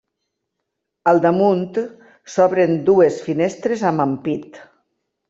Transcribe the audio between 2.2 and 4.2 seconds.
s'obren dues finestres amb